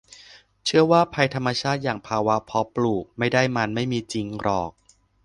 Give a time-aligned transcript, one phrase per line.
[0.65, 4.71] เชื่อว่าภัยธรรมชาติอย่างภาวะเพาะปลูกไม่ได้มันไม่มีจริงหรอก